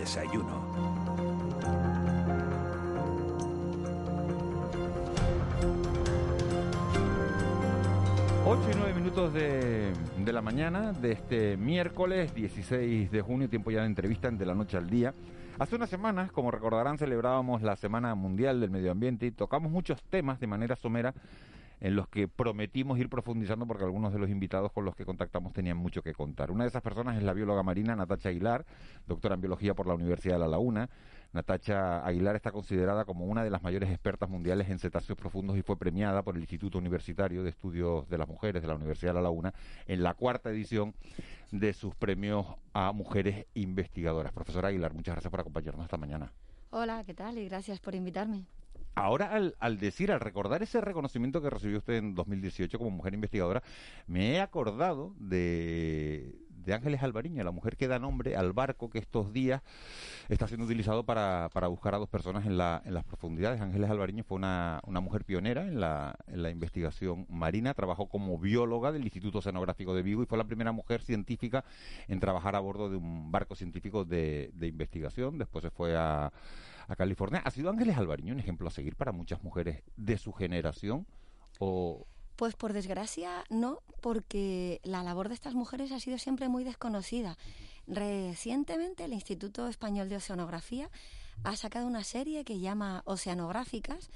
[0.00, 0.62] desayuno.
[8.46, 9.92] 8 y 9 minutos de,
[10.24, 14.46] de la mañana de este miércoles 16 de junio, tiempo ya de entrevista en de
[14.46, 15.12] la noche al día.
[15.58, 20.00] Hace unas semanas, como recordarán, celebrábamos la Semana Mundial del Medio Ambiente y tocamos muchos
[20.04, 21.12] temas de manera somera
[21.80, 25.52] en los que prometimos ir profundizando porque algunos de los invitados con los que contactamos
[25.52, 26.50] tenían mucho que contar.
[26.50, 28.64] Una de esas personas es la bióloga marina Natacha Aguilar,
[29.06, 30.88] doctora en biología por la Universidad de La Laguna.
[31.32, 35.62] Natacha Aguilar está considerada como una de las mayores expertas mundiales en cetáceos profundos y
[35.62, 39.16] fue premiada por el Instituto Universitario de Estudios de las Mujeres de la Universidad de
[39.16, 39.52] La Laguna
[39.86, 40.94] en la cuarta edición
[41.52, 44.32] de sus premios a mujeres investigadoras.
[44.32, 46.32] Profesora Aguilar, muchas gracias por acompañarnos esta mañana.
[46.70, 47.38] Hola, ¿qué tal?
[47.38, 48.44] Y gracias por invitarme.
[48.98, 53.14] Ahora, al, al, decir, al recordar ese reconocimiento que recibió usted en 2018 como mujer
[53.14, 53.62] investigadora,
[54.06, 56.34] me he acordado de,
[56.68, 59.62] de Ángeles Alvariño, la mujer que da nombre al barco que estos días
[60.28, 63.60] está siendo utilizado para, para buscar a dos personas en, la, en las profundidades.
[63.60, 68.92] Ángeles Alvariño fue una, mujer pionera en la, en la investigación marina, trabajó como bióloga
[68.92, 71.64] del Instituto Oceanográfico de Vigo y fue la primera mujer científica
[72.06, 75.38] en trabajar a bordo de un barco científico de, de investigación.
[75.38, 76.30] Después se fue a
[76.88, 77.42] a California.
[77.44, 81.06] ¿Ha sido Ángeles Alvariño un ejemplo a seguir para muchas mujeres de su generación?
[81.58, 82.06] O...
[82.36, 87.36] Pues por desgracia no, porque la labor de estas mujeres ha sido siempre muy desconocida.
[87.86, 90.90] Recientemente el Instituto Español de Oceanografía
[91.44, 94.10] ha sacado una serie que llama Oceanográficas,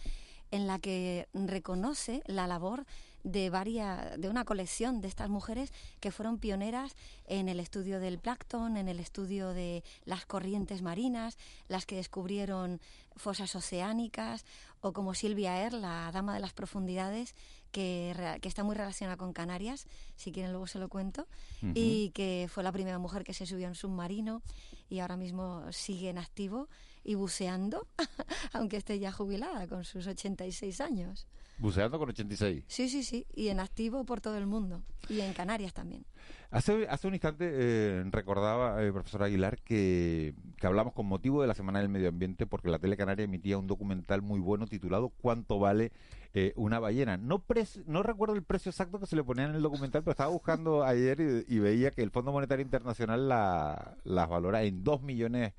[0.51, 2.85] en la que reconoce la labor
[3.25, 6.95] de varias, de una colección de estas mujeres que fueron pioneras
[7.27, 12.81] en el estudio del plancton, en el estudio de las corrientes marinas, las que descubrieron
[13.17, 14.45] fosas oceánicas,
[14.81, 17.35] o como Silvia Er, la dama de las profundidades,
[17.71, 21.27] que, que está muy relacionada con Canarias, si quieren luego se lo cuento,
[21.63, 21.73] uh -huh.
[21.75, 24.43] y que fue la primera mujer que se subió en submarino
[24.91, 26.69] y ahora mismo sigue en activo
[27.05, 27.87] y buceando,
[28.53, 31.27] aunque esté ya jubilada con sus 86 años.
[31.59, 32.65] ¿Buceando con 86?
[32.67, 36.05] Sí, sí, sí, y en activo por todo el mundo, y en Canarias también.
[36.51, 41.49] Hace, hace un instante eh, recordaba, eh, profesor Aguilar, que, que hablamos con motivo de
[41.49, 45.09] la Semana del Medio Ambiente porque la Tele Canaria emitía un documental muy bueno titulado
[45.09, 45.93] ¿Cuánto vale
[46.35, 47.17] eh, una ballena?
[47.17, 47.43] No,
[47.87, 50.85] no recuerdo el precio exacto que se le ponía en el documental, pero estaba buscando
[50.85, 55.55] ayer y, y veía que el Fondo Monetario Internacional la, las valora en 2 millones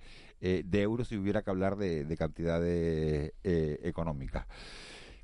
[0.45, 4.45] eh, de euros si hubiera que hablar de, de cantidades eh, económicas.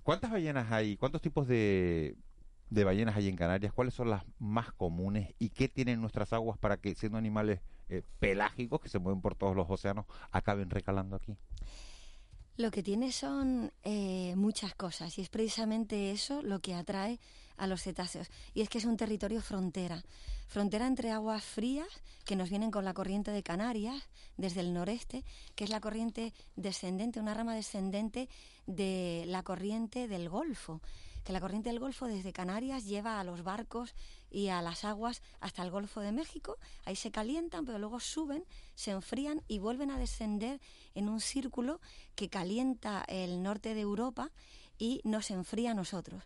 [0.02, 0.96] ¿Cuántas ballenas hay?
[0.96, 2.16] ¿Cuántos tipos de,
[2.70, 3.74] de ballenas hay en Canarias?
[3.74, 5.36] ¿Cuáles son las más comunes?
[5.38, 7.60] ¿Y qué tienen nuestras aguas para que, siendo animales
[7.90, 11.36] eh, pelágicos que se mueven por todos los océanos, acaben recalando aquí?
[12.56, 17.20] Lo que tiene son eh, muchas cosas y es precisamente eso lo que atrae
[17.60, 18.30] a los cetáceos.
[18.54, 20.04] Y es que es un territorio frontera.
[20.48, 21.88] Frontera entre aguas frías
[22.26, 25.24] que nos vienen con la corriente de Canarias desde el noreste,
[25.56, 28.30] que es la corriente descendente, una rama descendente
[28.66, 30.82] de la corriente del Golfo
[31.24, 33.94] que la corriente del Golfo desde Canarias lleva a los barcos
[34.32, 36.58] y a las aguas hasta el Golfo de México.
[36.86, 38.46] Ahí se calientan, pero luego suben,
[38.76, 40.60] se enfrían y vuelven a descender
[40.96, 41.82] en un círculo
[42.16, 44.32] que calienta el norte de Europa
[44.78, 46.24] y nos enfría a nosotros.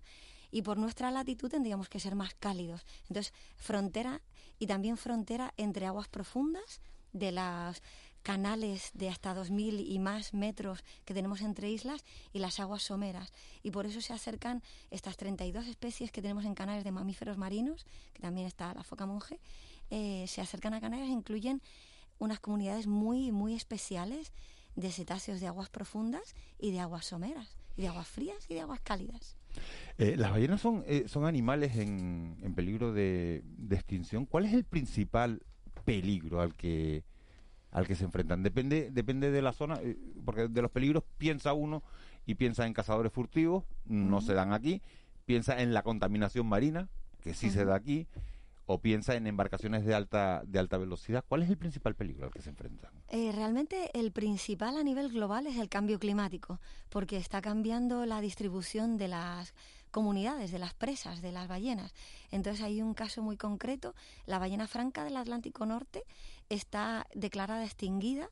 [0.54, 2.86] Y por nuestra latitud tendríamos que ser más cálidos.
[3.10, 4.22] Entonces, frontera
[4.60, 6.80] y también frontera entre aguas profundas
[7.12, 7.82] de las
[8.22, 13.34] canales de hasta 2.000 y más metros que tenemos entre islas y las aguas someras.
[13.64, 14.62] Y por eso se acercan
[14.92, 19.08] estas 32 especies que tenemos en Canarias de mamíferos marinos, que también está la foca
[19.08, 19.40] monje,
[19.90, 21.64] eh, se acercan a Canarias e incluyen
[22.20, 24.32] unas comunidades muy, muy especiales
[24.76, 28.62] de cetáceos de aguas profundas y de aguas someras, y de aguas frías y de
[28.62, 29.36] aguas cálidas.
[29.98, 34.26] Eh, las ballenas son, eh, son animales en, en peligro de, de extinción.
[34.26, 35.42] ¿Cuál es el principal
[35.84, 37.04] peligro al que
[37.74, 38.44] al que se enfrentan.
[38.44, 41.84] Depende, depende de la zona, eh, porque de los peligros piensa uno
[42.26, 44.26] y piensa en cazadores furtivos, no uh -huh.
[44.26, 44.82] se dan aquí,
[45.26, 46.88] piensa en la contaminación marina,
[47.22, 47.54] que sí uh -huh.
[47.54, 48.08] se da aquí,
[48.66, 51.24] o piensa en embarcaciones de alta de alta velocidad.
[51.28, 52.92] ¿Cuál es el principal peligro al que se enfrentan?
[53.10, 58.22] Eh, realmente el principal a nivel global es el cambio climático, porque está cambiando la
[58.22, 59.54] distribución de las
[59.92, 61.94] comunidades, de las presas, de las ballenas.
[62.32, 63.94] Entonces hay un caso muy concreto,
[64.26, 66.04] la ballena franca del Atlántico Norte
[66.50, 68.30] está declarada extinguida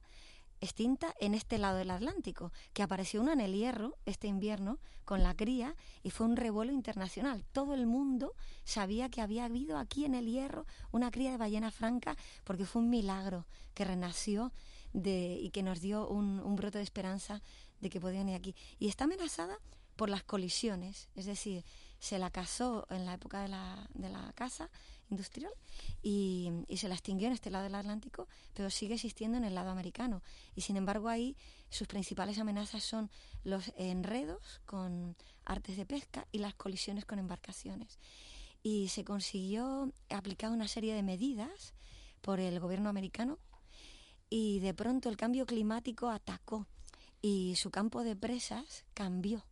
[0.61, 5.23] extinta en este lado del Atlántico, que apareció una en el Hierro este invierno con
[5.23, 7.43] la cría y fue un revuelo internacional.
[7.51, 11.71] Todo el mundo sabía que había habido aquí en el Hierro una cría de ballena
[11.71, 14.53] franca porque fue un milagro que renació
[14.93, 17.41] de, y que nos dio un, brote de esperanza
[17.79, 18.55] de que podían ir aquí.
[18.79, 19.57] Y está amenazada
[19.95, 21.65] por las colisiones, es decir,
[21.99, 24.69] se la cazó en la época de la, de la caza
[25.11, 25.51] industrial
[26.01, 29.69] y, se la extinguió en este lado del Atlántico, pero sigue existiendo en el lado
[29.69, 30.23] americano.
[30.55, 31.37] Y sin embargo ahí
[31.69, 33.11] sus principales amenazas son
[33.43, 35.15] los enredos con
[35.45, 37.99] artes de pesca y las colisiones con embarcaciones.
[38.63, 41.73] Y se consiguió aplicar una serie de medidas
[42.21, 43.39] por el gobierno americano
[44.29, 46.67] y de pronto el cambio climático atacó
[47.21, 49.43] y su campo de presas cambió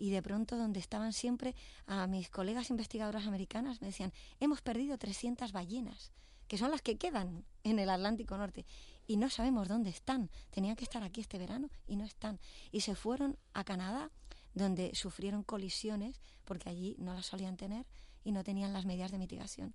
[0.00, 1.54] y de pronto donde estaban siempre
[1.86, 6.10] a mis colegas investigadoras americanas me decían, hemos perdido 300 ballenas,
[6.48, 8.64] que son las que quedan en el Atlántico Norte,
[9.06, 10.30] y no sabemos dónde están.
[10.50, 12.38] Tenían que estar aquí este verano y no están.
[12.72, 14.10] Y se fueron a Canadá,
[14.54, 17.86] donde sufrieron colisiones, porque allí no las solían tener
[18.24, 19.74] y no tenían las medidas de mitigación.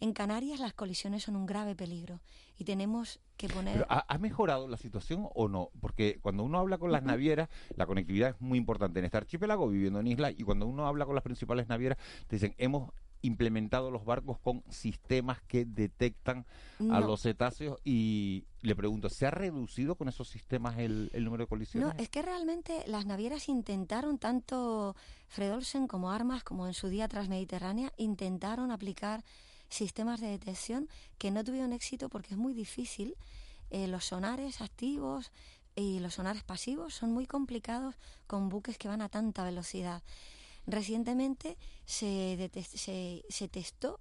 [0.00, 2.20] En Canarias las colisiones son un grave peligro
[2.56, 3.84] y tenemos que poner...
[3.88, 5.70] ¿ha, mejorado la situación o no?
[5.80, 9.68] Porque cuando uno habla con las navieras, la conectividad es muy importante en este archipiélago,
[9.68, 11.98] viviendo en isla, y cuando uno habla con las principales navieras,
[12.28, 12.92] te dicen, hemos
[13.22, 16.46] implementado los barcos con sistemas que detectan
[16.90, 21.44] a los cetáceos y le pregunto, ¿se ha reducido con esos sistemas el, el, número
[21.44, 21.94] de colisiones?
[21.94, 24.94] No, es que realmente las navieras intentaron, tanto
[25.28, 29.24] Fredolsen como Armas, como en su día Transmediterránea, intentaron aplicar
[29.68, 30.88] sistemas de detección
[31.18, 33.16] que no tuvieron éxito porque es muy difícil.
[33.70, 35.30] Eh, los sonares activos
[35.76, 37.94] y los sonares pasivos son muy complicados
[38.26, 40.02] con buques que van a tanta velocidad.
[40.68, 41.56] Recientemente
[41.86, 42.50] se,
[43.30, 44.00] se, testó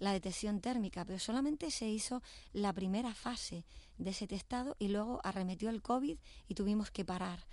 [0.00, 2.22] la detección térmica, pero solamente se hizo
[2.52, 3.64] la primera fase
[3.98, 6.18] de ese testado y luego arremetió el COVID
[6.48, 7.46] y tuvimos que parar.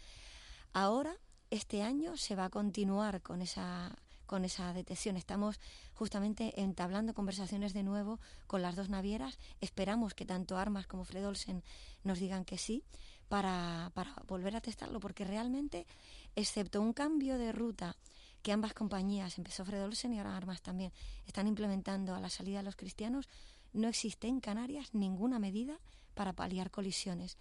[0.74, 1.16] Ahora,
[1.52, 3.96] este año, se va a continuar con esa
[4.26, 5.16] con esa detección.
[5.16, 5.60] Estamos
[5.94, 9.38] justamente entablando conversaciones de nuevo con las dos navieras.
[9.62, 11.64] Esperamos que tanto Armas como Fred Olsen
[12.04, 12.84] nos digan que sí
[13.28, 15.86] para, para volver a testarlo, porque realmente,
[16.36, 17.96] excepto un cambio de ruta
[18.46, 20.94] que ambas compañías, empezó Fred Olsen y ahora Armas también,
[21.26, 23.28] están implementando a la salida de los cristianos,
[23.74, 25.80] no existe en Canarias ninguna medida
[26.14, 27.40] para paliar colisiones,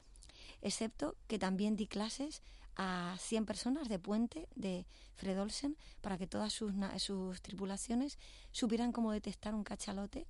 [0.63, 2.41] excepto que también di clases
[2.77, 8.19] a 100 personas de puente de Fred Olsen para que todas sus, sus tripulaciones
[8.51, 10.27] supieran cómo detectar un cachalote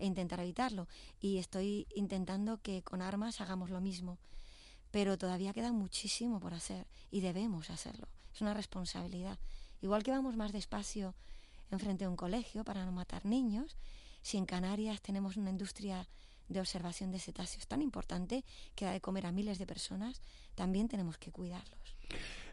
[0.00, 0.88] e intentar evitarlo.
[1.20, 4.18] Y estoy intentando que con armas hagamos lo mismo.
[4.90, 8.08] Pero todavía queda muchísimo por hacer y debemos hacerlo.
[8.34, 9.38] Es una responsabilidad.
[9.80, 11.14] Igual que vamos más despacio
[11.70, 13.76] enfrente a un colegio para no matar niños,
[14.22, 16.08] si en Canarias tenemos una industria
[16.48, 18.44] de observación de cetáceos tan importante
[18.74, 20.22] que da de comer a miles de personas,
[20.54, 21.96] también tenemos que cuidarlos.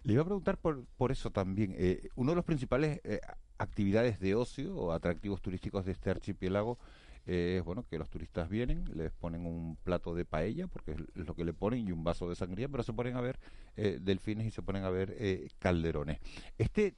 [0.03, 1.73] Le iba a preguntar por, por eso también.
[1.77, 3.19] Eh, uno de los principales eh,
[3.57, 6.77] actividades de ocio o atractivos turísticos de este archipiélago
[7.25, 10.97] eh, es bueno que los turistas vienen, les ponen un plato de paella, porque es
[11.15, 13.39] lo que le ponen, y un vaso de sangría, pero se ponen a ver
[13.75, 16.19] delfines y se ponen a ver calderones.
[16.57, 16.95] ¿Este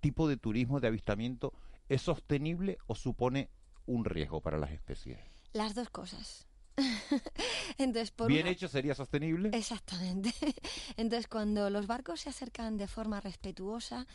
[0.00, 1.52] tipo de turismo de avistamiento
[1.88, 3.50] es sostenible o supone
[3.86, 5.18] un riesgo para las especies?
[5.52, 6.46] Las dos cosas.
[7.78, 9.50] Entonces, por Bien hecho sería sostenible.
[9.52, 10.32] Exactamente.
[10.96, 14.06] Entonces, cuando los barcos se acercan de forma respetuosa,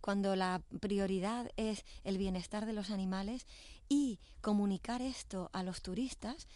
[0.00, 3.46] cuando la prioridad es el bienestar de los animales
[3.88, 6.46] y comunicar esto a los turistas,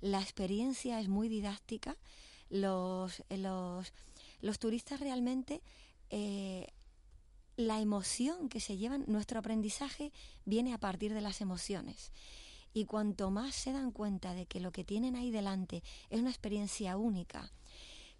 [0.00, 1.96] la experiencia es muy didáctica.
[2.50, 3.92] Los, los,
[4.40, 5.62] los turistas realmente
[6.10, 6.66] eh,
[7.58, 10.12] la emoción que se llevan, nuestro aprendizaje
[10.44, 12.12] viene a partir de las emociones.
[12.72, 16.30] Y cuanto más se dan cuenta de que lo que tienen ahí delante es una
[16.30, 17.50] experiencia única,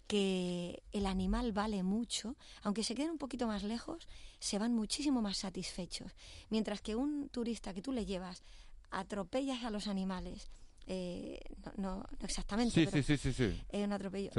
[0.07, 5.21] que el animal vale mucho, aunque se queden un poquito más lejos, se van muchísimo
[5.21, 6.11] más satisfechos.
[6.49, 8.43] Mientras que un turista que tú le llevas,
[8.91, 10.49] atropellas a los animales,
[10.85, 11.39] eh,
[11.77, 14.31] no, exactamente, sí, sí, sí, sí, un atropello,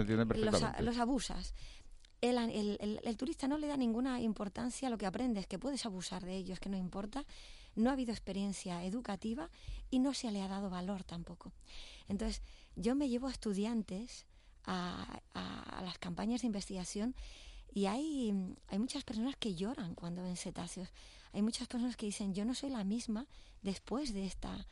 [0.80, 1.54] los, abusas.
[2.20, 5.86] El, el, el, turista no le da ninguna importancia a lo que aprendes, que puedes
[5.86, 7.24] abusar de ellos, que no importa,
[7.76, 9.50] no ha habido experiencia educativa
[9.90, 11.52] y no se le ha dado valor tampoco.
[12.08, 12.42] Entonces,
[12.76, 14.26] yo me llevo a estudiantes
[14.64, 15.20] a,
[15.82, 17.14] las campañas de investigación
[17.72, 18.32] y hay
[18.72, 20.88] muchas personas que lloran cuando ven cetáceos.
[21.32, 23.26] Hay muchas personas que dicen, yo no soy la misma
[23.62, 24.66] después de esta...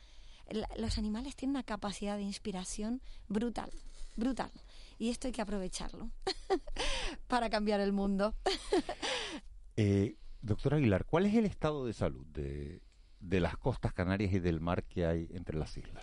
[0.77, 3.71] los animales tienen una capacidad de inspiración brutal,
[4.17, 4.51] brutal.
[4.99, 6.11] Y esto hay que aprovecharlo
[7.29, 8.35] para cambiar el mundo.
[9.77, 12.83] eh, doctor Aguilar, ¿cuál es el estado de salud de,
[13.21, 16.03] de las costas canarias y del mar que hay entre las islas?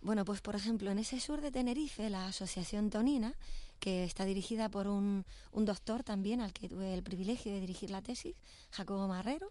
[0.00, 3.34] Bueno, pues por ejemplo, en ese sur de Tenerife, la Asociación Tonina,
[3.80, 7.90] que está dirigida por un, un doctor también al que tuve el privilegio de dirigir
[7.90, 8.36] la tesis,
[8.70, 9.50] Jacobo Marrero,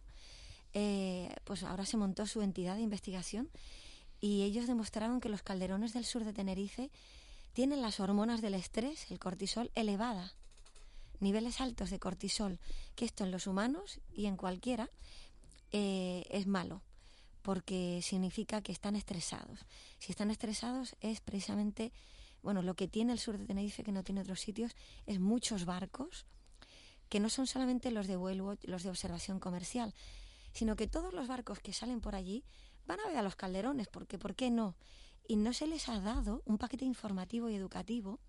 [0.73, 3.49] eh, pues ahora se montó su entidad de investigación
[4.19, 6.91] y ellos demostraron que los calderones del sur de Tenerife
[7.57, 10.35] tienen las hormonas del estrés, el cortisol, elevada,
[11.19, 12.59] niveles altos de cortisol,
[12.93, 14.91] que esto en los humanos y en cualquiera
[15.71, 16.83] eh, es malo
[17.41, 19.65] porque significa que están estresados.
[19.97, 21.91] Si están estresados es precisamente,
[22.43, 24.75] bueno, lo que tiene el sur de Tenerife que no tiene otros sitios
[25.07, 26.27] es muchos barcos
[27.09, 29.95] que no son solamente los de vuelo, los de observación comercial,
[30.53, 32.43] sino que todos los barcos que salen por allí
[32.85, 34.75] van a ver a los calderones, porque ¿por qué no?
[35.27, 38.19] Y no se les ha dado un paquete informativo y educativo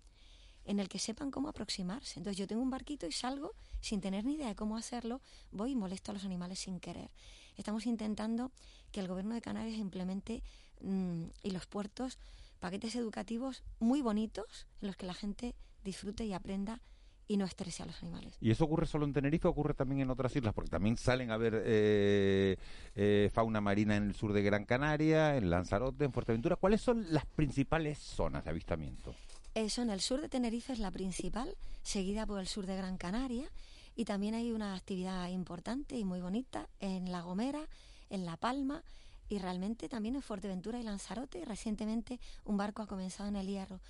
[0.65, 2.19] en el que sepan cómo aproximarse.
[2.19, 5.71] Entonces yo tengo un barquito y salgo sin tener ni idea de cómo hacerlo, voy
[5.71, 7.09] y molesto a los animales sin querer.
[7.57, 8.51] Estamos intentando
[8.91, 10.43] que el gobierno de Canarias implemente
[10.81, 12.17] mm, y los puertos
[12.59, 16.81] paquetes educativos muy bonitos en los que la gente disfrute y aprenda
[17.29, 18.33] y no estrese a los animales.
[18.41, 20.51] ¿Y eso ocurre solo en Tenerife o ocurre también en otras islas?
[20.51, 22.57] Porque también salen a ver eh,
[22.95, 26.55] eh, fauna marina en el sur de Gran Canaria, en Lanzarote, en Fuerteventura.
[26.55, 29.13] ¿Cuáles son las principales zonas de avistamiento?
[29.53, 32.97] Eso, en el sur de Tenerife es la principal, seguida por el sur de Gran
[32.97, 33.47] Canaria.
[33.95, 37.61] Y también hay una actividad importante y muy bonita en La Gomera,
[38.09, 38.83] en La Palma
[39.29, 41.45] y realmente también en Fuerteventura y Lanzarote.
[41.45, 43.81] Recientemente un barco ha comenzado en el Hierro.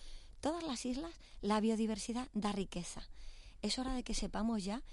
[0.42, 3.02] Todas las islas, la biodiversidad da riqueza
[3.62, 4.84] es hora de que sepamos ya,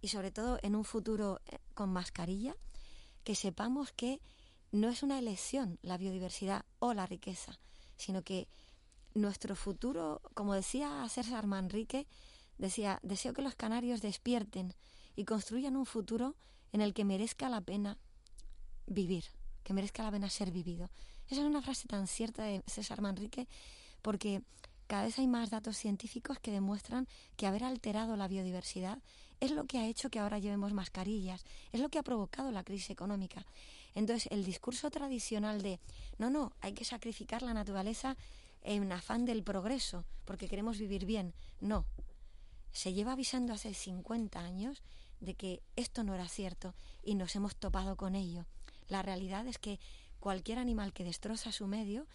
[0.00, 2.56] y sobre todo en un futuro eh, con mascarilla,
[3.24, 4.20] que sepamos que
[4.70, 7.58] no es una elección la biodiversidad o la riqueza,
[7.96, 8.48] sino que
[9.14, 12.06] nuestro futuro, como decía César Manrique,
[12.58, 14.74] decía, deseo que los canarios despierten
[15.16, 16.34] y construyan un futuro
[16.72, 17.98] en el que merezca la pena
[18.86, 19.24] vivir,
[19.62, 20.90] que merezca la pena ser vivido.
[21.30, 23.48] Esa es una frase tan cierta de César Manrique
[24.02, 24.42] porque
[24.86, 28.98] cada vez hay más datos científicos que demuestran que haber alterado la biodiversidad
[29.40, 32.64] es lo que ha hecho que ahora llevemos mascarillas, es lo que ha provocado la
[32.64, 33.46] crisis económica.
[33.94, 35.80] Entonces, el discurso tradicional de
[36.18, 38.16] no, no, hay que sacrificar la naturaleza
[38.62, 41.84] en afán del progreso, porque queremos vivir bien, no.
[42.72, 44.82] Se lleva avisando hace 50 años
[45.20, 48.46] de que esto no era cierto y nos hemos topado con ello.
[48.88, 49.78] La realidad es que
[50.18, 52.06] cualquier animal que destroza su medio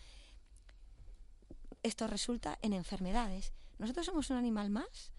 [1.83, 3.53] esto resulta en enfermedades.
[3.77, 5.11] Nosotros somos un animal más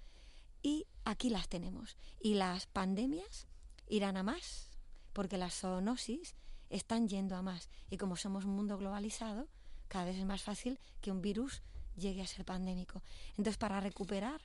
[0.63, 1.97] y aquí las tenemos.
[2.21, 3.47] Y las pandemias
[3.89, 4.71] irán a más,
[5.13, 6.35] porque las zoonosis
[6.69, 7.69] están yendo a más.
[7.91, 9.49] Y como somos un mundo globalizado,
[9.89, 11.63] cada vez es más fácil que un virus
[11.97, 13.03] llegue a ser pandémico.
[13.31, 14.41] Entonces, para recuperar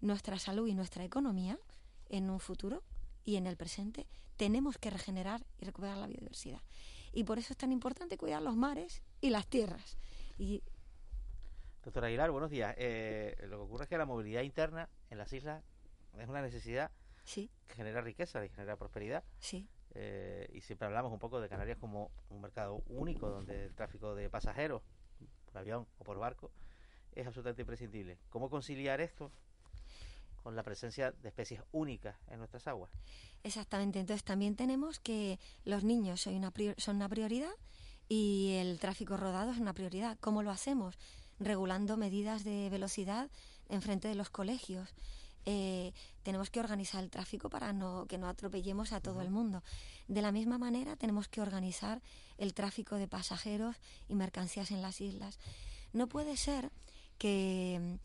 [0.00, 1.58] nuestra salud y nuestra economía
[2.08, 2.82] en un futuro
[3.24, 6.62] y en el presente, tenemos que regenerar y recuperar la biodiversidad.
[7.12, 9.98] Y por eso es tan importante cuidar los mares y las tierras.
[11.82, 12.74] Doctor Aguilar, buenos días.
[12.76, 15.64] Eh, lo que ocurre es que la movilidad interna en las islas
[16.18, 16.90] es una necesidad
[17.24, 17.50] sí.
[17.66, 19.24] que genera riqueza y genera prosperidad.
[19.38, 19.66] Sí.
[19.94, 24.14] Eh, y siempre hablamos un poco de Canarias como un mercado único donde el tráfico
[24.14, 24.82] de pasajeros
[25.46, 26.50] por avión o por barco
[27.14, 28.18] es absolutamente imprescindible.
[28.28, 29.32] ¿Cómo conciliar esto
[30.42, 32.90] con la presencia de especies únicas en nuestras aguas?
[33.42, 34.00] Exactamente.
[34.00, 37.52] Entonces también tenemos que los niños son una, son una prioridad
[38.06, 40.18] y el tráfico rodado es una prioridad.
[40.20, 40.98] ¿Cómo lo hacemos?
[41.40, 43.28] Regulando medidas de velocidad
[43.68, 44.88] en frente de los colegios.
[45.46, 45.92] Eh,
[46.22, 49.64] tenemos que organizar el tráfico para no, que no atropellemos a todo el mundo.
[50.06, 52.02] De la misma manera, tenemos que organizar
[52.36, 53.76] el tráfico de pasajeros
[54.08, 55.38] y mercancías en las islas.
[55.92, 56.70] No puede ser
[57.18, 57.98] que,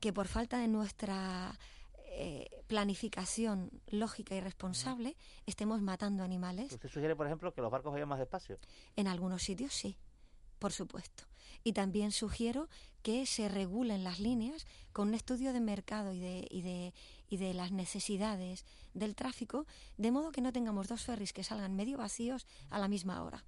[0.00, 1.58] que por falta de nuestra
[2.06, 6.72] eh, planificación lógica y responsable estemos matando animales.
[6.72, 8.58] ¿Usted sugiere, por ejemplo, que los barcos vayan más despacio?
[8.96, 9.96] En algunos sitios sí
[10.62, 11.24] por supuesto.
[11.64, 12.68] Y también sugiero
[13.02, 16.94] que se regulen las líneas con un estudio de mercado y de, y de,
[17.28, 18.64] y de las necesidades
[18.94, 19.66] del tráfico,
[19.96, 23.44] de modo que no tengamos dos ferries que salgan medio vacíos a la misma hora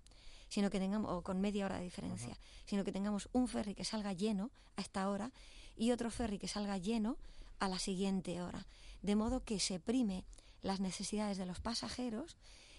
[0.54, 3.84] sino que tengamos o con media hora de diferencia, sino que tengamos un ferry que
[3.84, 5.32] salga lleno a esta hora
[5.76, 7.16] y otro ferry que salga lleno
[7.58, 8.64] a la siguiente hora,
[9.02, 10.24] de modo que se prime
[10.62, 12.36] las necesidades de los pasajeros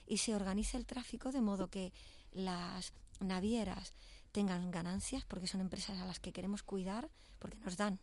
[0.07, 1.91] y se organice el tráfico de modo que
[2.31, 3.93] las navieras
[4.35, 8.01] tengan ganancias, porque son empresas a las que queremos cuidar, porque nos dan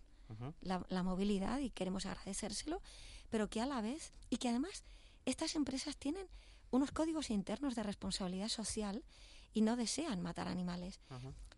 [0.62, 2.80] la, movilidad y queremos agradecérselo,
[3.28, 4.82] pero que a la vez, y que además
[5.26, 6.26] estas empresas tienen
[6.70, 9.04] unos códigos internos de responsabilidad social
[9.52, 11.00] y no desean matar animales.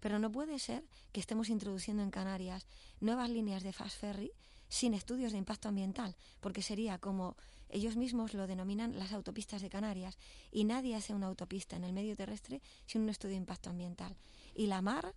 [0.01, 2.67] Pero no puede ser que estemos introduciendo en Canarias
[2.99, 4.33] nuevas líneas de fast ferry
[4.69, 7.37] sin estudios de impacto ambiental, porque sería como
[7.69, 10.19] ellos mismos lo denominan las autopistas de Canarias,
[10.51, 14.17] y nadie hace una autopista en el medio terrestre sin un estudio de impacto ambiental.
[14.55, 15.15] Y la mar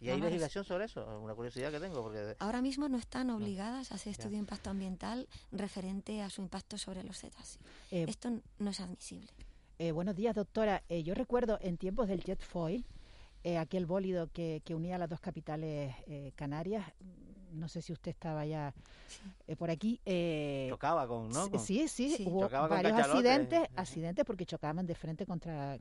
[0.00, 1.06] ¿Y hay legislación sobre eso?
[1.22, 2.02] Una curiosidad que tengo.
[2.02, 2.34] Porque...
[2.38, 6.78] Ahora mismo no están obligadas a hacer estudio de impacto ambiental referente a su impacto
[6.78, 7.58] sobre los cetáceos.
[7.90, 9.28] Eh, Esto no es admisible.
[9.78, 10.82] Eh, buenos días, doctora.
[10.88, 12.84] Eh, yo recuerdo en tiempos del jet foil,
[13.58, 15.94] aquel bólido que, que, unía las dos capitales
[16.34, 16.84] canarias,
[17.52, 18.74] no sé si usted estaba ya
[19.56, 19.98] por aquí.
[20.68, 21.58] Chocaba con, ¿no?
[21.58, 25.78] sí, sí, hubo varios accidentes, accidentes porque chocaban de frente contra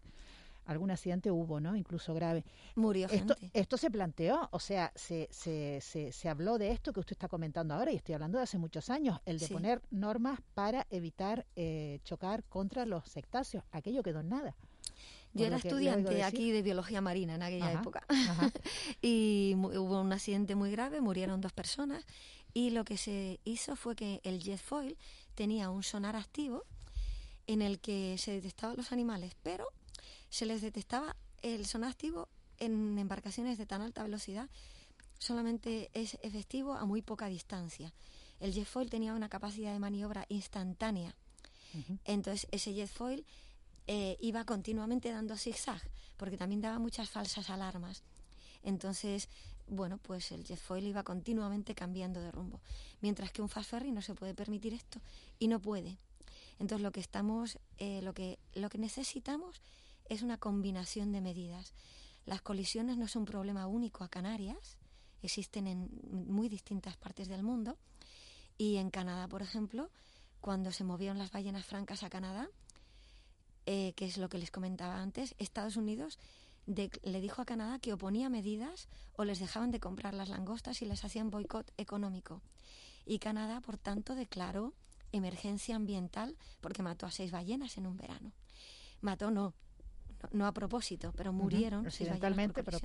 [0.71, 1.75] algún accidente hubo, ¿no?
[1.75, 2.43] Incluso grave.
[2.75, 3.59] Murió esto, gente.
[3.59, 7.27] Esto se planteó, o sea, se, se, se, se, habló de esto que usted está
[7.27, 9.53] comentando ahora, y estoy hablando de hace muchos años, el de Sí.
[9.53, 14.55] poner normas para evitar eh, chocar contra los cetáceos, aquello quedó en nada.
[15.33, 18.51] Yo era estudiante aquí de biología marina en aquella Ajá, época Ajá.
[19.01, 22.05] y hubo un accidente muy grave, murieron dos personas
[22.53, 24.97] y lo que se hizo fue que el jet foil
[25.35, 26.63] tenía un sonar activo
[27.45, 29.67] en el que se detectaban los animales, pero
[30.29, 34.49] se les detectaba el sonar activo en embarcaciones de tan alta velocidad,
[35.17, 37.93] solamente es efectivo a muy poca distancia.
[38.39, 41.15] El jet foil tenía una capacidad de maniobra instantánea.
[42.05, 43.25] Entonces ese jet foil
[43.87, 45.81] eh, iba continuamente dando zigzag,
[46.17, 48.03] porque también daba muchas falsas alarmas.
[48.63, 49.29] Entonces,
[49.67, 52.59] bueno, pues el jet foil iba continuamente cambiando de rumbo.
[53.01, 54.99] Mientras que un fast ferry no se puede permitir esto
[55.37, 55.97] y no puede.
[56.59, 59.61] Entonces lo que estamos, eh, lo que, lo que necesitamos
[60.09, 61.73] es una combinación de medidas.
[62.25, 64.77] Las colisiones no son un problema único a Canarias,
[65.21, 65.89] existen en
[66.27, 67.77] muy distintas partes del mundo.
[68.57, 69.89] Y en Canadá, por ejemplo,
[70.41, 72.49] cuando se movieron las ballenas francas a Canadá,
[73.65, 76.19] eh, que es lo que les comentaba antes, Estados Unidos
[76.65, 80.85] le dijo a Canadá que oponía medidas o les dejaban de comprar las langostas y
[80.85, 82.41] les hacían boicot económico.
[83.05, 84.73] Y Canadá, por tanto, declaró
[85.11, 88.33] emergencia ambiental porque mató a seis ballenas en un verano.
[89.01, 89.53] Mató no,
[90.23, 92.79] no, no a propósito, pero murieron accidentalmente, pero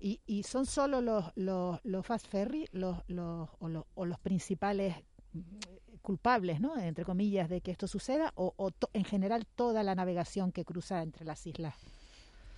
[0.00, 4.18] y, y son solo los, los, los fast ferry los, los, o, los, o los
[4.20, 4.94] principales
[5.32, 5.40] mm,
[6.02, 6.76] culpables, ¿no?
[6.78, 10.64] Entre comillas, de que esto suceda, o, o to- en general toda la navegación que
[10.64, 11.74] cruza entre las islas.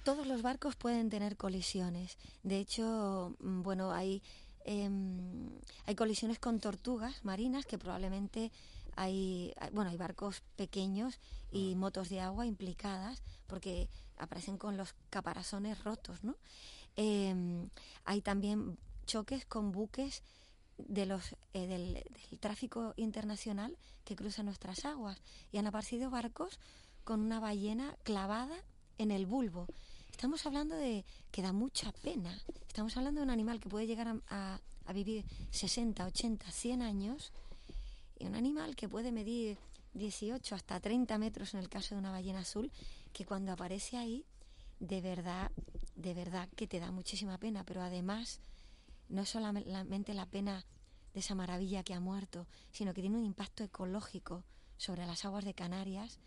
[0.05, 2.17] Todos los barcos pueden tener colisiones.
[2.43, 4.23] De hecho, mm, bueno, hay,
[4.65, 5.49] em,
[5.87, 8.51] hay colisiones con tortugas marinas que probablemente
[8.97, 11.19] hay, bueno, hay barcos pequeños
[11.51, 16.37] y motos de agua implicadas porque aparecen con los caparazones rotos, ¿no?
[16.97, 17.69] Em,
[18.05, 20.23] hay también choques con buques
[20.79, 21.95] de los eh, del,
[22.31, 25.21] del tráfico internacional que cruza nuestras aguas
[25.53, 26.59] y han aparecido barcos
[27.05, 28.57] con una ballena clavada
[28.99, 29.67] en el bulbo.
[30.11, 32.37] Estamos hablando de que da mucha pena.
[32.69, 36.83] Estamos hablando de un animal que puede llegar a, a- a vivir 60, 80, 100
[36.83, 37.33] años
[38.21, 39.59] y un animal que puede medir
[39.95, 42.71] 18 hasta 30 metros en el caso de una ballena azul,
[43.13, 44.25] que cuando aparece ahí,
[44.79, 45.51] de verdad,
[45.97, 48.41] de verdad que te da muchísima pena, pero además
[49.09, 50.65] no es solamente la pena
[51.15, 54.45] de esa maravilla que ha muerto, sino que tiene un impacto ecológico
[54.77, 56.21] sobre las aguas de Canarias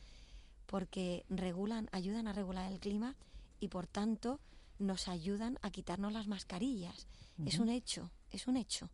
[0.65, 3.15] porque regulan, ayudan a regular el clima
[3.59, 4.39] y por tanto
[4.79, 7.07] nos ayudan a quitarnos las mascarillas.
[7.45, 8.89] Es un hecho, es un hecho.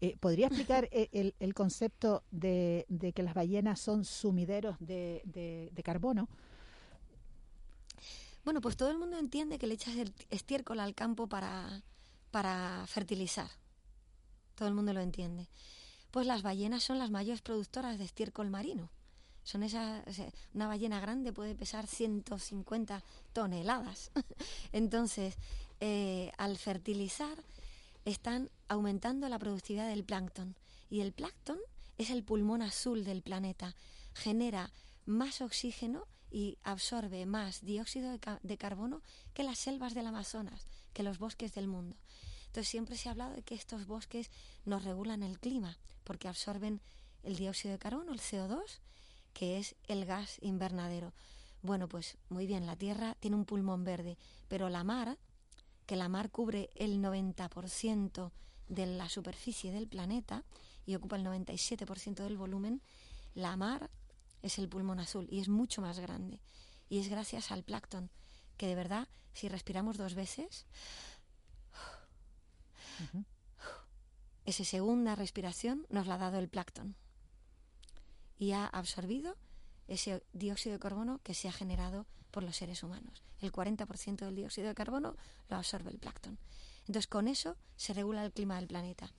[0.00, 5.22] Eh, ¿Podría explicar eh, el, el concepto de, de que las ballenas son sumideros de,
[5.24, 6.28] de- de carbono?
[8.44, 11.82] Bueno, pues todo el mundo entiende que le echas el estiércol al campo para,
[12.30, 13.50] para fertilizar.
[14.54, 15.48] Todo el mundo lo entiende.
[16.10, 18.88] Pues las ballenas son las mayores productoras de estiércol marino.
[19.44, 24.10] Son esas, o sea, una ballena grande puede pesar 150 toneladas.
[24.72, 25.36] Entonces,
[25.80, 27.36] eh, al fertilizar,
[28.04, 30.56] están aumentando la productividad del plancton.
[30.90, 31.58] Y el plancton
[31.98, 33.74] es el pulmón azul del planeta.
[34.14, 34.72] Genera
[35.06, 39.02] más oxígeno y absorbe más dióxido de, de carbono
[39.34, 41.96] que las selvas del Amazonas, que los bosques del mundo.
[42.46, 44.30] Entonces siempre se ha hablado de que estos bosques
[44.64, 46.80] nos regulan el clima, porque absorben
[47.22, 48.80] el dióxido de carbono, el CO2,
[49.32, 51.12] que es el gas invernadero.
[51.62, 54.16] Bueno, pues muy bien, la Tierra tiene un pulmón verde,
[54.48, 55.18] pero la mar,
[55.86, 58.30] que la mar cubre el 90%
[58.68, 60.44] de la superficie del planeta
[60.86, 62.80] y ocupa el 97% del volumen,
[63.34, 63.90] la mar
[64.42, 66.40] es el pulmón azul y es mucho más grande.
[66.88, 68.10] Y es gracias al plancton,
[68.56, 70.66] que de verdad, si respiramos dos veces,
[73.02, 73.24] Ujú.
[74.44, 76.96] esa segunda respiración nos la ha dado el plancton
[78.38, 79.36] y ha absorbido
[79.88, 83.22] ese dióxido de carbono que se ha generado por los seres humanos.
[83.40, 85.16] El 40% del dióxido de carbono
[85.48, 86.38] lo absorbe el plancton.
[86.88, 89.12] Entonces, con eso se regula el clima del planeta.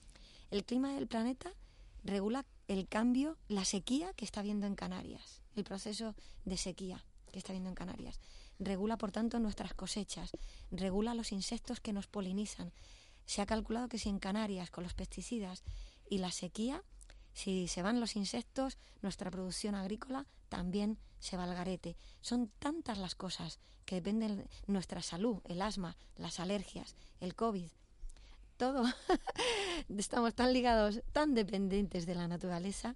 [0.50, 1.54] El clima del planeta
[2.02, 7.38] regula el cambio, la sequía que está habiendo en Canarias, el proceso de sequía que
[7.38, 8.18] está habiendo en Canarias.
[8.58, 10.32] Regula, por tanto, nuestras cosechas,
[10.72, 12.72] regula los insectos que nos polinizan.
[13.24, 15.62] Se ha calculado que si en Canarias, con los pesticidas
[16.08, 16.82] y la sequía,
[17.32, 21.96] si se van los insectos, nuestra producción agrícola también se va al garete.
[22.20, 27.68] Son tantas las cosas que dependen de nuestra salud, el asma, las alergias, el COVID,
[28.56, 28.84] todo.
[29.96, 32.94] Estamos tan ligados, tan dependientes de la naturaleza.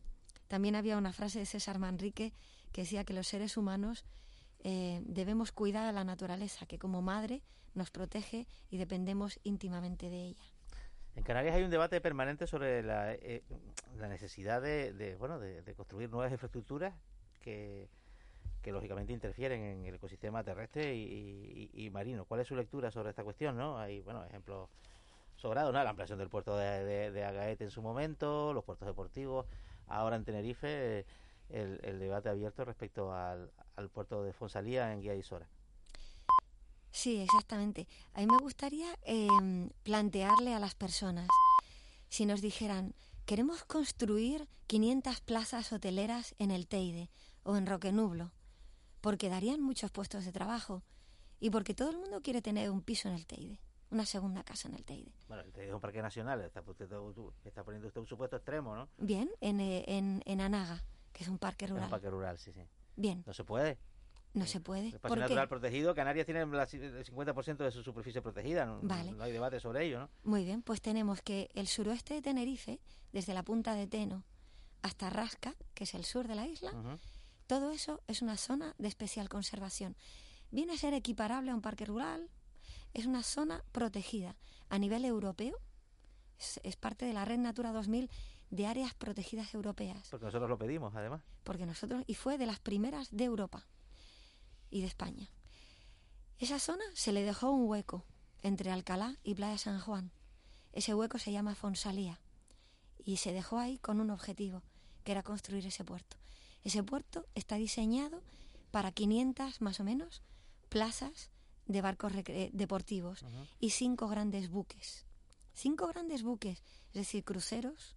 [0.48, 2.32] También había una frase de César Manrique
[2.72, 4.04] que decía que los seres humanos
[4.62, 7.42] eh, debemos cuidar a la naturaleza, que como madre
[7.74, 10.44] nos protege y dependemos íntimamente de ella.
[11.16, 13.42] En Canarias hay un debate permanente sobre la, eh,
[13.96, 16.94] la necesidad de, bueno, de, construir nuevas infraestructuras
[17.40, 17.88] que,
[18.64, 22.24] que, lógicamente interfieren en el ecosistema terrestre y, marino.
[22.24, 23.56] ¿Cuál es su lectura sobre esta cuestión?
[23.56, 23.78] ¿no?
[23.78, 24.68] Hay bueno, ejemplos
[25.36, 25.84] sobrados, ¿no?
[25.84, 29.46] la ampliación del puerto de, de, Agaete en su momento, los puertos deportivos,
[29.86, 31.06] ahora en Tenerife,
[31.50, 33.50] el, el debate abierto respecto al,
[33.92, 35.48] puerto de Fonsalía en Guía Isora.
[36.90, 37.88] Sí, exactamente.
[38.14, 41.28] A mí me gustaría em, plantearle a las personas,
[42.08, 42.94] si nos dijeran,
[43.26, 47.10] queremos construir 500 plazas hoteleras en el Teide
[47.42, 48.32] o en Roquenublo,
[49.04, 50.82] porque darían muchos puestos de trabajo
[51.38, 54.66] y porque todo el mundo quiere tener un piso en el Teide, una segunda casa
[54.68, 55.12] en el Teide.
[55.28, 56.64] Bueno, el Teide es un parque nacional, está,
[57.44, 58.88] está poniendo usted un supuesto extremo, ¿no?
[58.96, 61.82] Bien, en, eh, en, en Anaga, que es un parque rural.
[61.82, 62.62] Es un parque rural, sí, sí.
[62.96, 63.22] Bien.
[63.26, 63.78] No se puede.
[64.32, 64.88] No se puede.
[64.88, 69.32] El espacio natural protegido, Canarias tiene el 50% de su superficie protegida, no, no, hay
[69.32, 70.10] debate sobre ello, ¿no?
[70.22, 72.80] Muy bien, pues tenemos que el suroeste de Tenerife,
[73.12, 74.24] desde la punta de Teno
[74.80, 76.72] hasta Rasca, que es el sur de la isla,
[77.46, 79.96] todo eso es una zona de especial conservación.
[80.50, 82.28] Viene a ser equiparable a un parque rural,
[82.92, 84.36] es una zona protegida
[84.68, 85.58] a nivel europeo,
[86.38, 88.10] es, es parte de la Red Natura 2000
[88.50, 90.08] de áreas protegidas europeas.
[90.10, 91.22] Porque nosotros lo pedimos, además.
[91.42, 93.66] Porque nosotros, y fue de las primeras de Europa
[94.70, 95.28] y de España.
[96.38, 98.04] Esa zona se le dejó un hueco
[98.42, 100.12] entre Alcalá y Playa San Juan.
[100.72, 102.20] Ese hueco se llama Fonsalía
[103.04, 104.62] y se dejó ahí con un objetivo,
[105.04, 106.16] que era construir ese puerto.
[106.64, 108.22] Ese puerto está diseñado
[108.70, 110.22] para 500 más o menos
[110.68, 111.30] plazas
[111.66, 112.12] de barcos
[112.52, 113.24] deportivos
[113.60, 115.06] y cinco grandes buques.
[115.52, 117.94] Cinco grandes buques, es decir, cruceros,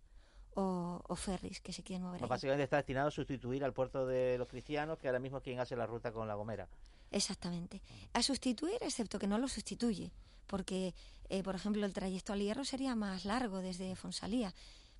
[0.60, 2.26] o, ferries que se quieren mover.
[2.28, 5.60] básicamente está destinado a sustituir al puerto de los cristianos, que ahora mismo es quien
[5.60, 6.68] hace la ruta con La Gomera.
[7.12, 7.82] Exactamente.
[8.14, 10.12] A sustituir, excepto que no lo sustituye,
[10.48, 10.96] porque,
[11.30, 14.54] eh, por ejemplo, el trayecto al Hierro sería más largo desde Fonsalía.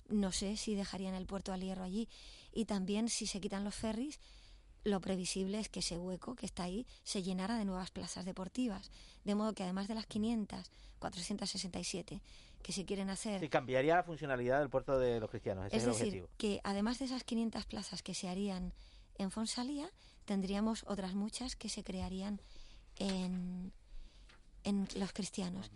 [0.08, 2.08] No sé si dejarían el puerto al Hierro allí.
[2.52, 4.18] Y también, si se quitan los ferries,
[4.84, 8.90] lo previsible es que ese hueco que está ahí se llenara de nuevas plazas deportivas.
[9.24, 12.20] De modo que además de las 500, 467
[12.62, 13.40] que se quieren hacer.
[13.40, 15.66] Sí, cambiaría la funcionalidad del puerto de los cristianos.
[15.66, 18.72] Ese es, el decir, que además de esas 500 plazas que se harían
[19.16, 19.90] en Fonsalía,
[20.24, 22.40] tendríamos otras muchas que se crearían
[22.96, 23.72] en,
[24.64, 25.70] en los cristianos.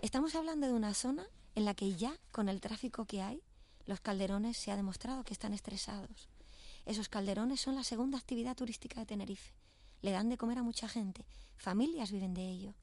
[0.00, 3.42] Estamos hablando de una zona en la que ya, con el tráfico que hay,
[3.92, 6.30] los calderones se ha demostrado que están estresados.
[6.86, 9.52] Esos calderones son la segunda actividad turística de Tenerife.
[10.00, 11.26] Le dan de comer a mucha gente.
[11.58, 12.74] Familias viven de ello.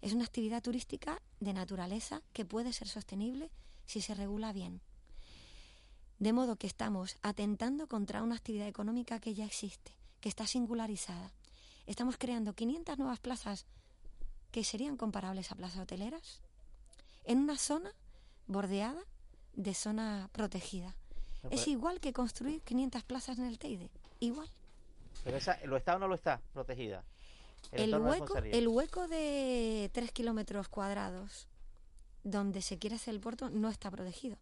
[0.00, 3.50] Es una actividad turística de naturaleza que puede ser sostenible
[3.84, 4.80] si se regula bien.
[6.18, 11.30] De modo que estamos atentando contra una actividad económica que ya existe, que está singularizada.
[11.84, 13.66] Estamos creando 500 nuevas plazas
[14.50, 16.40] que serían comparables a plazas hoteleras
[17.24, 17.92] en una zona
[18.46, 19.04] bordeada
[19.56, 20.94] de zona protegida.
[21.50, 23.90] Es igual que construir 500 plazas en el Teide,
[24.20, 24.48] igual.
[25.24, 27.04] Pero esa, ¿lo está o no lo está protegida?
[27.72, 31.48] El, hueco, el hueco de 3 kilómetros cuadrados
[32.22, 34.36] donde se quiere hacer el puerto no está protegido.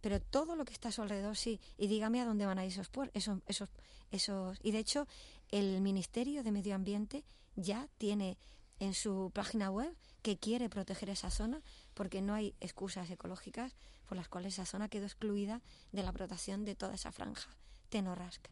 [0.00, 1.60] Pero todo lo que está a su alrededor sí.
[1.76, 3.16] Y dígame a dónde van a ir esos puertos.
[3.16, 3.68] Esos, esos,
[4.12, 4.58] esos.
[4.62, 5.08] Y de hecho,
[5.50, 7.24] el Ministerio de Medio Ambiente
[7.56, 8.38] ya tiene
[8.78, 11.62] en su página web que quiere proteger esa zona
[11.94, 13.74] porque no hay excusas ecológicas
[14.08, 15.60] por las cuales esa zona quedó excluida
[15.92, 17.50] de la protección de toda esa franja
[17.90, 18.50] tenorrasca.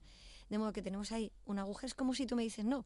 [0.51, 1.87] De modo que tenemos ahí un agujero.
[1.87, 2.85] Es como si tú me dices, no,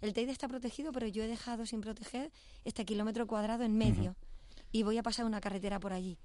[0.00, 2.30] el Teide está protegido, pero yo he dejado sin proteger
[2.64, 4.16] este kilómetro cuadrado en medio
[4.72, 6.18] y voy a pasar una carretera por allí.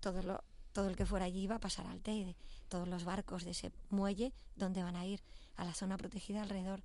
[0.00, 2.36] Todo, lo, todo el que fuera allí va a pasar al Teide.
[2.68, 5.20] Todos los barcos de ese muelle, donde van a ir?
[5.56, 6.82] A la zona protegida alrededor.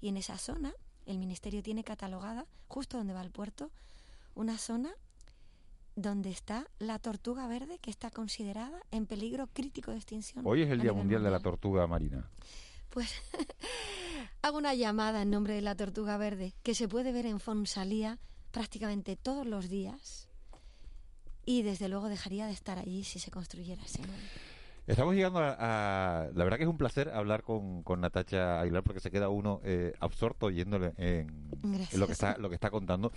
[0.00, 0.72] Y en esa zona,
[1.04, 3.70] el Ministerio tiene catalogada, justo donde va el puerto,
[4.34, 4.94] una zona
[5.96, 10.46] donde está la tortuga verde que está considerada en peligro crítico de extinción.
[10.46, 12.28] Hoy es el Día mundial, de la Tortuga Marina.
[12.90, 13.12] Pues
[14.42, 18.18] hago una llamada en nombre de la tortuga verde que se puede ver en Fonsalía
[18.50, 20.28] prácticamente todos los días
[21.44, 24.02] y desde luego dejaría de estar allí si se construyera ese
[24.86, 28.98] Estamos llegando a, La verdad que es un placer hablar con, con Natacha Aguilar porque
[28.98, 31.48] se queda uno eh, absorto oyéndole en,
[31.96, 33.12] lo que está lo que está contando.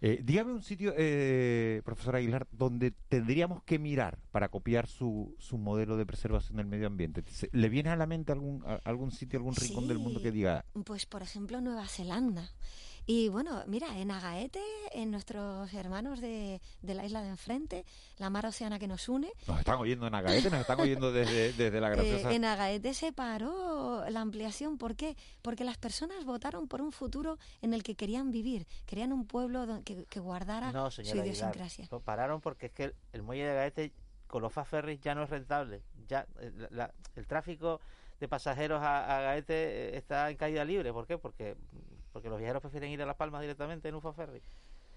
[0.00, 5.58] Eh, dígame un sitio, eh, profesor Aguilar, donde tendríamos que mirar para copiar su, su
[5.58, 7.24] modelo de preservación del medio ambiente.
[7.52, 10.64] ¿Le viene a la mente algún, algún sitio, algún rincón del mundo que diga?
[10.84, 12.48] Pues, por ejemplo, Nueva Zelanda.
[13.10, 14.60] Y bueno, mira, en Agaete,
[14.92, 17.86] en nuestros hermanos de, de la isla de enfrente,
[18.18, 21.52] la mar oceana que nos une, Nos están oyendo en Agaete, nos están oyendo desde,
[21.56, 22.34] desde la eh, graciosa.
[22.34, 24.76] en Agaete se paró la ampliación.
[24.76, 25.16] ¿Por qué?
[25.40, 28.66] Porque las personas votaron por un futuro en el que querían vivir.
[28.84, 31.88] Querían un pueblo don- que, que guardara No, su señora Aguilar, idiosincrasia.
[31.90, 33.92] lo pararon porque es que el, el muelle de Gaete
[34.26, 35.80] con los fast ferries ya no es rentable.
[36.08, 37.80] Ya eh, la- la- el tráfico
[38.20, 40.92] de pasajeros a, a Gaete eh, está en caída libre.
[40.92, 41.16] ¿Por qué?
[41.16, 41.56] Porque
[42.12, 44.42] porque los viajeros prefieren ir a Las Palmas directamente en un fast ferry.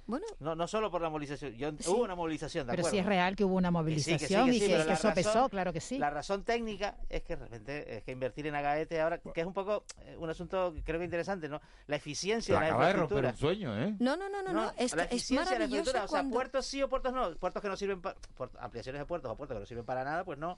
[0.08, 1.54] Bueno, No, no solo por la movilización.
[1.54, 1.88] Yo, Sí.
[1.90, 2.92] Hubo una movilización, ¿de Pero acuerdo?
[2.96, 4.94] sí es real que hubo una sí, que sí, movilización que y sí, que, la
[4.94, 5.98] eso pesó, razón- claro que sí.
[6.00, 9.46] La razón técnica es que de repente es que invertir en Agaete ahora, que es
[9.48, 11.62] un poco eh, un asunto creo que interesante, ¿no?
[11.86, 13.30] La eficiencia Se de la acaba de romper infraestructura.
[13.52, 13.96] un sueño, ¿eh?
[14.00, 16.66] no, no, no, no, no, es, la es eficiencia de la infraestructura, o sea, puertos
[16.66, 18.16] sí o puertos no, puertos que no sirven para
[18.60, 20.58] ampliaciones de puertos o puertos que no sirven para nada, pues no.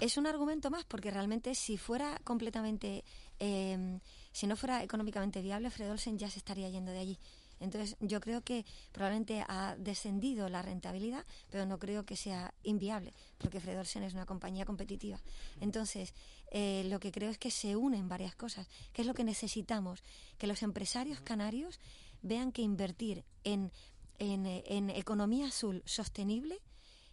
[0.00, 3.04] es un argumento más porque realmente si fuera completamente
[3.38, 4.00] eh,
[4.32, 7.18] si no fuera económicamente viable Fredolsen ya se estaría yendo de allí.
[7.60, 13.14] Entonces yo creo que probablemente ha descendido la rentabilidad pero no creo que sea inviable
[13.36, 15.20] porque Fredolsen es una compañía competitiva.
[15.60, 16.14] Entonces
[16.52, 18.68] eh, lo que creo es que se unen varias cosas.
[18.92, 20.04] Que es lo que necesitamos
[20.38, 21.80] que los empresarios canarios
[22.22, 23.72] vean que invertir en
[24.18, 26.60] en, eh, en economía azul sostenible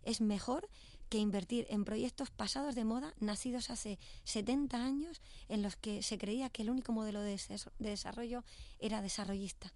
[0.04, 0.70] es mejor
[1.18, 6.50] invertir en proyectos pasados de moda, nacidos hace 70 años, en los que se creía
[6.50, 8.44] que el único modelo de, des- de desarrollo
[8.80, 9.72] era desarrollista.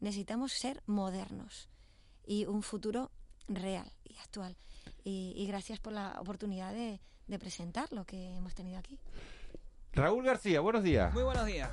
[0.00, 1.68] Necesitamos ser modernos
[2.26, 3.10] y un futuro
[3.48, 4.56] real y actual.
[5.04, 7.00] Y, gracias por la oportunidad de
[7.38, 8.98] presentar lo que hemos tenido aquí.
[9.94, 11.12] Raúl García, buenos días.
[11.12, 11.68] Muy buenos días.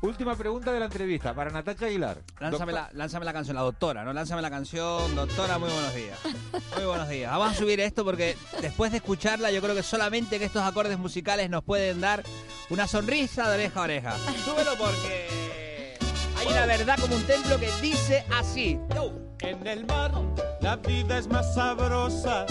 [0.00, 2.18] Última pregunta de la entrevista para Natacha Aguilar.
[2.38, 4.12] Lánzame la, lánzame la canción, la doctora, ¿no?
[4.12, 6.18] Lánzame la canción, doctora, muy buenos días.
[6.76, 7.32] Muy buenos días.
[7.32, 10.98] Vamos a subir esto porque después de escucharla, yo creo que solamente que estos acordes
[10.98, 12.22] musicales nos pueden dar
[12.70, 14.16] una sonrisa de oreja a oreja.
[14.44, 15.96] Súbelo porque
[16.38, 18.78] hay una verdad como un templo que dice así.
[19.40, 20.12] En el mar
[20.60, 22.46] la vida es más sabrosa.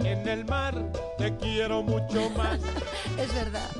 [0.00, 0.74] En el mar
[1.18, 2.60] te quiero mucho más.
[3.18, 3.70] Es verdad.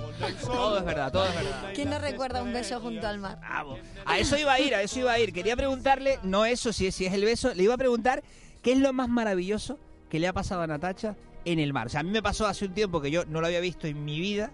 [0.44, 1.72] Todo es verdad, todo es verdad.
[1.74, 3.38] ¿Quién no recuerda un beso junto al mar?
[3.40, 3.78] Bravo.
[4.04, 5.32] A eso iba a ir, a eso iba a ir.
[5.32, 8.22] Quería preguntarle, no eso, si es, si es el beso, le iba a preguntar
[8.62, 11.86] qué es lo más maravilloso que le ha pasado a Natacha en el mar.
[11.86, 13.86] O sea, a mí me pasó hace un tiempo que yo no lo había visto
[13.86, 14.50] en mi vida,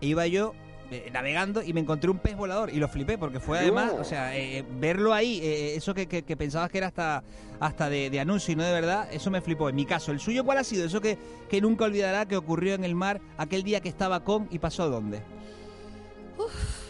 [0.00, 0.54] e iba yo
[0.90, 4.04] eh, navegando y me encontré un pez volador y lo flipé porque fue además, o
[4.04, 7.24] sea, eh, verlo ahí, eh, eso que, que- que pensabas que era hasta,
[7.60, 9.68] hasta de, de anuncio y no de verdad, eso me flipó.
[9.68, 10.84] En mi caso, ¿el suyo cuál ha sido?
[10.86, 11.18] Eso que,
[11.48, 14.88] que nunca olvidará que ocurrió en el mar aquel día que estaba con y pasó
[14.88, 15.22] dónde.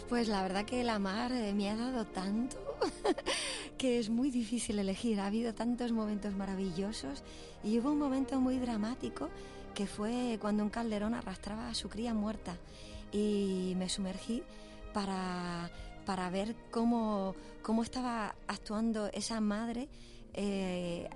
[0.09, 2.55] Pues la verdad que la mar eh, me ha dado tanto
[3.77, 5.19] que es muy difícil elegir.
[5.19, 7.23] Ha habido tantos momentos maravillosos
[7.63, 9.29] y hubo un momento muy dramático
[9.73, 12.55] que fue cuando un calderón arrastraba a su cría muerta
[13.11, 14.43] y me sumergí
[14.93, 15.69] para,
[16.05, 19.87] para ver cómo, cómo estaba actuando esa madre
[20.33, 21.09] eh,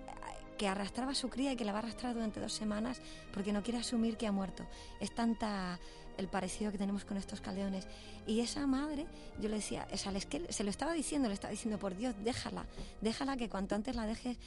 [0.57, 3.01] que arrastraba a su cría y que la va a arrastrar durante dos semanas
[3.33, 4.63] porque no quiere asumir que ha muerto.
[4.99, 5.79] Es tanta
[6.17, 7.87] el parecido que tenemos con estos caldeones.
[8.27, 9.07] Y esa madre,
[9.39, 11.95] yo le decía, o sea, es que se lo estaba diciendo, le estaba diciendo, por
[11.95, 12.65] Dios, déjala,
[13.01, 14.37] déjala que cuanto antes la dejes,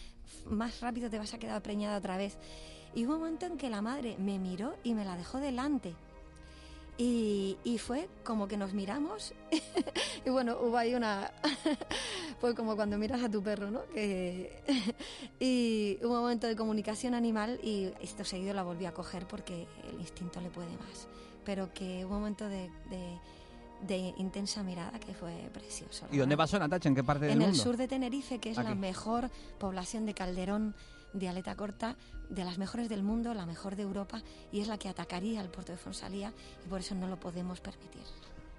[0.46, 2.36] más rápido te vas a quedar preñada otra vez.
[2.94, 5.94] Y hubo un momento en que la madre me miró y me la dejó delante.
[6.96, 9.34] Y, y fue como que nos miramos
[10.24, 11.32] y bueno, hubo ahí una...
[12.40, 13.80] fue como cuando miras a tu perro, ¿no?
[13.92, 14.62] Que,
[15.40, 19.66] y hubo un momento de comunicación animal y esto seguido la volví a coger porque
[19.92, 21.08] el instinto le puede más.
[21.44, 23.18] Pero que hubo un momento de, de-
[23.88, 26.06] de intensa mirada que fue precioso.
[26.08, 26.44] la ¿Y dónde verdad.
[26.44, 26.88] pasó Natacha?
[26.88, 27.62] ¿En qué parte del En el mundo?
[27.62, 28.78] sur de Tenerife, que es la Aquí.
[28.78, 30.74] mejor población de calderón
[31.12, 31.96] de aleta corta,
[32.30, 35.48] de las mejores del mundo, la mejor de Europa, y es la que atacaría al
[35.48, 36.32] puerto de Fonsalía,
[36.64, 38.02] y por eso no lo podemos permitir.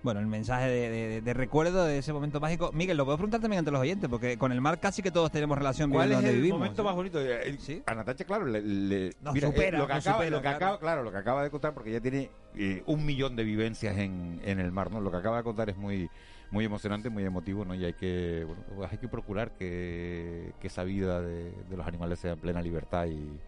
[0.04, 2.70] Bueno, el mensaje de, de- de recuerdo de ese momento mágico.
[2.74, 5.32] Miguel, lo puedo preguntar también ante los oyentes, porque con el mar casi que todos
[5.32, 6.60] tenemos relación ¿Cuál es donde el vivimos.
[6.60, 7.20] momento más bonito?
[7.20, 7.82] Eh, ¿Sí?
[7.88, 10.38] A Natacha, claro, le, le- Nos mira, eh, supera, lo que, nos acaba, supera, lo
[10.38, 10.58] que claro.
[10.58, 13.98] acaba- claro, lo que acaba de contar, porque ya tiene eh, un millón de vivencias
[13.98, 15.02] en, en el mar, ¿no?
[15.02, 16.08] Lo que acaba de contar es muy
[16.52, 17.74] muy emocionante, muy emotivo, ¿no?
[17.74, 21.86] Y hay que, bueno, pues hay que procurar que, que esa vida de, de los
[21.88, 23.40] animales sea en plena libertad y,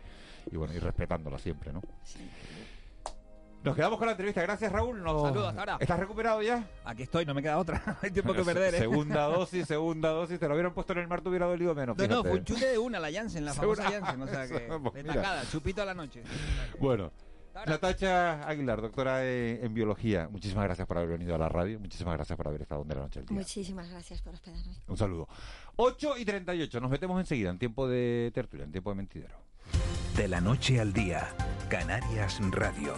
[0.51, 1.81] y, bueno, y respetándola siempre, ¿no?
[3.63, 4.41] Nos quedamos con la entrevista.
[4.43, 5.03] Gracias, Raúl.
[5.03, 5.77] Nos- Saludos, ahora.
[5.79, 6.65] ¿Estás recuperado ya?
[6.86, 7.97] Aquí estoy, no me queda otra.
[8.01, 8.77] Hay tiempo que perder, ¿eh?
[8.79, 10.39] Segunda dosis, segunda dosis.
[10.39, 11.97] Te lo hubieran puesto en el mar, te hubiera dolido menos.
[11.97, 14.21] No, no, fue un chute de una, la Janssen, la famosa Janssen.
[14.21, 15.15] O sea que, Pues de mira.
[15.15, 16.23] tacada, chupito a la noche.
[16.79, 17.12] Bueno.
[17.65, 22.13] Natacha Aguilar, doctora en, en biología, muchísimas gracias por haber venido a la radio, muchísimas
[22.13, 23.36] gracias por haber estado en de la noche al día.
[23.36, 24.75] Muchísimas gracias por hospedarme.
[24.88, 25.27] Un saludo.
[25.77, 29.36] 8 y 38, nos metemos enseguida en tiempo de tertulia, en tiempo de mentidero.
[30.17, 31.27] De la noche al día,
[31.69, 32.95] Canarias Radio.